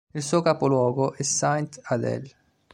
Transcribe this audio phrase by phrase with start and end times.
[0.15, 2.31] Il suo capoluogo è Sainte-Adèle.